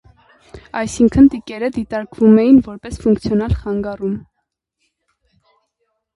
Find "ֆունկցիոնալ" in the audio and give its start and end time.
3.05-3.55